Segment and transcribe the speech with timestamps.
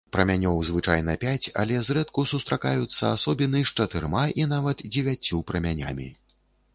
[0.15, 6.09] Прамянёў звычайна пяць, але зрэдку сустракаюцца асобіны з чатырма і нават дзевяццю прамянямі.